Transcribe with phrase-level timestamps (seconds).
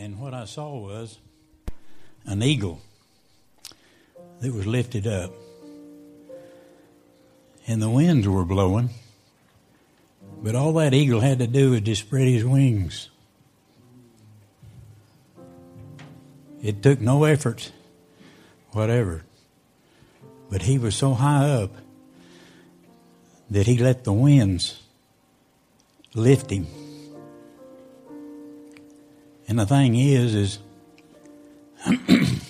[0.00, 1.18] And what I saw was
[2.24, 2.80] an eagle
[4.40, 5.32] that was lifted up.
[7.66, 8.90] And the winds were blowing.
[10.40, 13.10] But all that eagle had to do was just spread his wings.
[16.62, 17.72] It took no effort,
[18.70, 19.24] whatever.
[20.48, 21.72] But he was so high up
[23.50, 24.80] that he let the winds
[26.14, 26.68] lift him.
[29.48, 30.58] And the thing is, is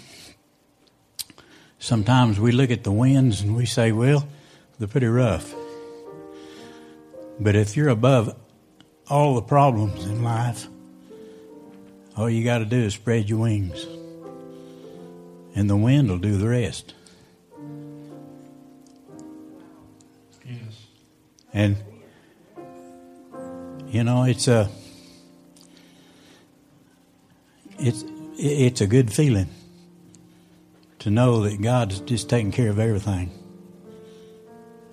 [1.78, 4.26] sometimes we look at the winds and we say, well,
[4.78, 5.54] they're pretty rough.
[7.38, 8.36] But if you're above
[9.08, 10.66] all the problems in life,
[12.16, 13.86] all you got to do is spread your wings.
[15.54, 16.94] And the wind will do the rest.
[20.44, 20.86] Yes.
[21.52, 21.76] And,
[23.86, 24.68] you know, it's a,
[27.78, 28.04] it's,
[28.36, 29.48] it's a good feeling
[31.00, 33.30] to know that God's just taking care of everything.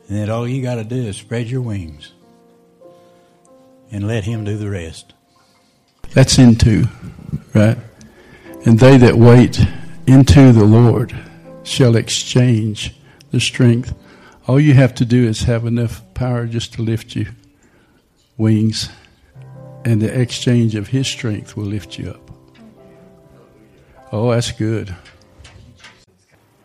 [0.08, 2.14] And that all you got to do is spread your wings
[3.92, 5.14] and let Him do the rest.
[6.14, 6.88] That's into,
[7.54, 7.78] right?
[8.66, 9.60] And they that wait
[10.08, 11.16] into the Lord
[11.64, 12.96] shall exchange
[13.32, 13.96] the strength.
[14.48, 17.28] All you have to do is have enough power just to lift you
[18.38, 18.90] wings,
[19.84, 22.25] and the exchange of His strength will lift you up.
[24.12, 24.96] Oh, that's good.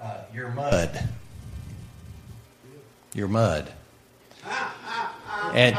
[0.01, 1.09] Uh, you're mud.
[3.15, 3.73] You're mud.
[5.53, 5.77] And,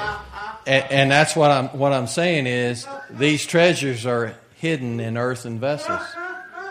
[0.66, 5.60] and and that's what I'm what I'm saying is these treasures are hidden in earthen
[5.60, 6.02] vessels.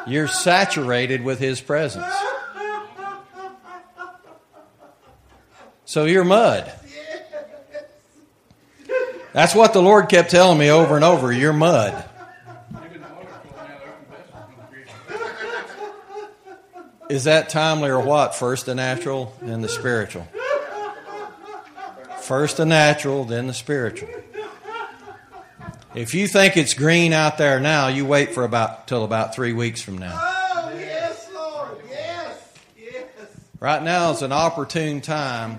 [0.07, 2.13] You're saturated with His presence.
[5.85, 6.73] So you're mud.
[9.33, 11.33] That's what the Lord kept telling me over and over.
[11.33, 12.10] You're mud.
[17.11, 18.37] Is that timely or what?
[18.37, 20.29] First the natural, then the spiritual.
[22.23, 24.09] First the natural, then the spiritual.
[25.93, 29.53] If you think it's green out there now, you wait for about till about three
[29.53, 30.17] weeks from now.
[30.23, 31.79] Oh, yes, Lord.
[31.91, 32.53] Yes.
[32.79, 33.05] Yes.
[33.59, 35.59] Right now is an opportune time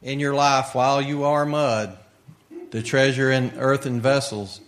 [0.00, 1.98] in your life while you are mud,
[2.70, 4.62] to treasure in earthen vessels,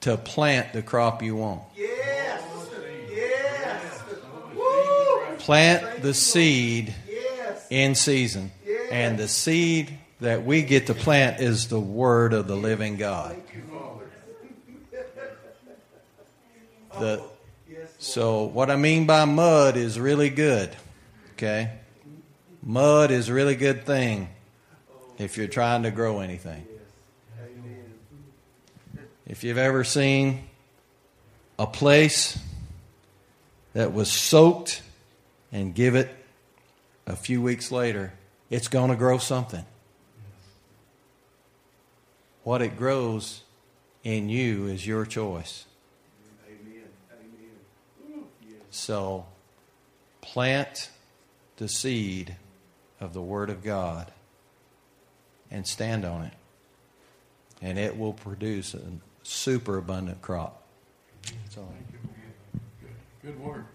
[0.00, 1.60] to plant the crop you want.
[1.76, 1.89] Yes.
[5.50, 6.94] Plant the seed
[7.70, 8.52] in season.
[8.92, 13.34] And the seed that we get to plant is the word of the living God.
[17.00, 17.20] The,
[17.98, 20.70] so, what I mean by mud is really good.
[21.32, 21.72] Okay?
[22.62, 24.28] Mud is a really good thing
[25.18, 26.64] if you're trying to grow anything.
[29.26, 30.44] If you've ever seen
[31.58, 32.38] a place
[33.72, 34.82] that was soaked
[35.52, 36.14] and give it
[37.06, 38.12] a few weeks later,
[38.50, 39.64] it's going to grow something.
[42.44, 43.42] What it grows
[44.02, 45.66] in you is your choice.
[48.70, 49.26] So
[50.20, 50.90] plant
[51.56, 52.36] the seed
[53.00, 54.10] of the Word of God
[55.50, 56.32] and stand on it,
[57.60, 58.80] and it will produce a
[59.22, 60.62] super abundant crop.
[61.50, 61.66] So,
[63.22, 63.66] Good word.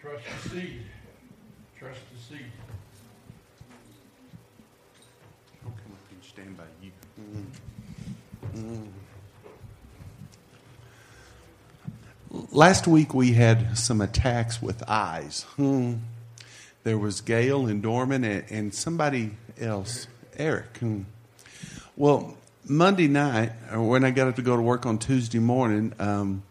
[0.00, 0.80] Trust the seed.
[1.78, 2.46] Trust the seed.
[5.62, 6.90] I'll come up and stand by you.
[12.50, 15.42] Last week we had some attacks with eyes.
[15.56, 15.96] Hmm.
[16.82, 20.06] There was Gail and Dorman and, and somebody else,
[20.38, 20.78] Eric.
[20.78, 21.02] Hmm.
[21.96, 26.42] Well, Monday night, when I got up to go to work on Tuesday morning, um,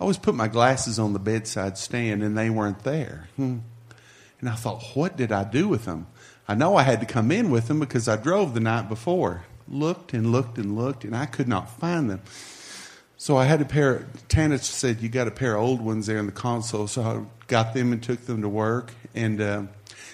[0.00, 3.28] I always put my glasses on the bedside stand and they weren't there.
[3.36, 3.58] Hmm.
[4.40, 6.06] And I thought, what did I do with them?
[6.48, 9.44] I know I had to come in with them because I drove the night before.
[9.68, 12.22] Looked and looked and looked, and I could not find them.
[13.18, 14.06] So I had a pair.
[14.28, 17.22] Tana said you got a pair of old ones there in the console, so I
[17.46, 18.92] got them and took them to work.
[19.14, 19.62] And uh,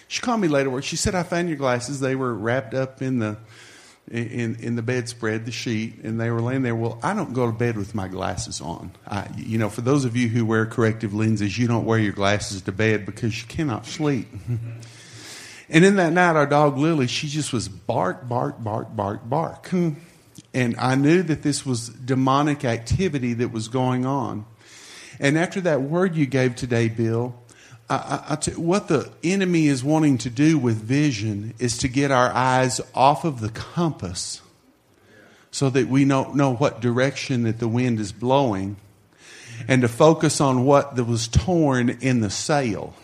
[0.08, 0.68] she called me later.
[0.68, 0.82] Work.
[0.82, 2.00] She said I found your glasses.
[2.00, 3.36] They were wrapped up in the
[4.10, 6.76] in in the bedspread, the sheet, and they were laying there.
[6.76, 8.92] Well, I don't go to bed with my glasses on.
[9.06, 12.12] I, you know, for those of you who wear corrective lenses, you don't wear your
[12.12, 14.28] glasses to bed because you cannot sleep.
[15.68, 19.68] and in that night, our dog Lily, she just was bark, bark, bark, bark, bark.
[19.68, 19.90] Hmm.
[20.54, 24.46] And I knew that this was demonic activity that was going on.
[25.18, 27.34] And after that word you gave today, Bill,
[27.88, 33.24] What the enemy is wanting to do with vision is to get our eyes off
[33.24, 34.42] of the compass
[35.50, 38.76] so that we don't know what direction that the wind is blowing
[39.68, 42.94] and to focus on what that was torn in the sail.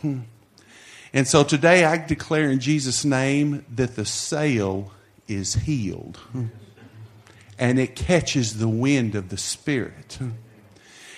[1.15, 4.93] And so today I declare in Jesus' name that the sail
[5.29, 6.19] is healed.
[7.59, 10.19] And it catches the wind of the Spirit.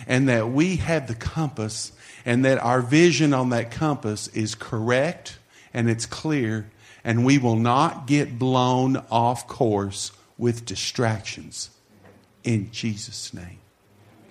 [0.06, 1.92] And that we have the compass
[2.24, 5.38] and that our vision on that compass is correct
[5.72, 6.70] and it's clear
[7.04, 11.70] and we will not get blown off course with distractions.
[12.42, 13.58] In Jesus' name.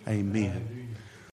[0.07, 0.95] Amen.